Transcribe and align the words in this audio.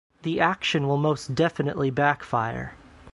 The 0.23 0.39
action 0.41 0.87
will 0.87 0.97
most 0.97 1.35
definitely 1.35 1.91
backfire. 1.91 2.73